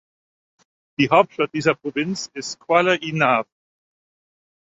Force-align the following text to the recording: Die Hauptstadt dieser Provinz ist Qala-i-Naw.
Die 0.99 1.11
Hauptstadt 1.11 1.53
dieser 1.53 1.75
Provinz 1.75 2.27
ist 2.33 2.59
Qala-i-Naw. 2.59 3.45